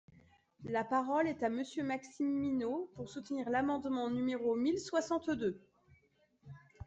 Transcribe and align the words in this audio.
La 0.63 0.83
parole 0.83 1.27
est 1.27 1.43
à 1.43 1.49
Monsieur 1.49 1.83
Maxime 1.83 2.25
Minot, 2.33 2.89
pour 2.95 3.07
soutenir 3.07 3.51
l’amendement 3.51 4.09
numéro 4.09 4.55
mille 4.55 4.79
soixante-deux. 4.79 5.61